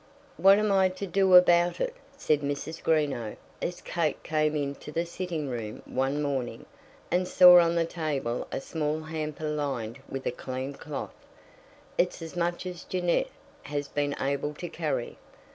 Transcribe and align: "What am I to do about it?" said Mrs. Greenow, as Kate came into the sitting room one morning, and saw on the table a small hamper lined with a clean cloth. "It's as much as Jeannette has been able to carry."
"What 0.37 0.57
am 0.57 0.71
I 0.71 0.89
to 0.89 1.05
do 1.05 1.35
about 1.35 1.79
it?" 1.79 1.93
said 2.17 2.41
Mrs. 2.41 2.81
Greenow, 2.81 3.35
as 3.61 3.81
Kate 3.81 4.23
came 4.23 4.55
into 4.55 4.91
the 4.91 5.05
sitting 5.05 5.47
room 5.47 5.83
one 5.85 6.23
morning, 6.23 6.65
and 7.11 7.27
saw 7.27 7.59
on 7.59 7.75
the 7.75 7.85
table 7.85 8.47
a 8.51 8.61
small 8.61 9.01
hamper 9.01 9.47
lined 9.47 9.99
with 10.09 10.25
a 10.25 10.31
clean 10.31 10.73
cloth. 10.73 11.13
"It's 11.99 12.19
as 12.23 12.35
much 12.35 12.65
as 12.65 12.83
Jeannette 12.83 13.29
has 13.61 13.87
been 13.87 14.15
able 14.19 14.55
to 14.55 14.69
carry." 14.69 15.19